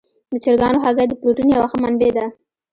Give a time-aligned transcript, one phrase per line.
[0.31, 2.25] د چرګانو هګۍ د پروټین یوه ښه منبع ده.